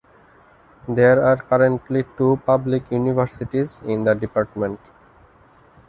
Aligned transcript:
There 0.87 1.23
are 1.23 1.37
currently 1.37 2.05
two 2.17 2.41
public 2.43 2.89
universities 2.89 3.83
in 3.85 4.03
the 4.03 4.15
department. 4.15 4.79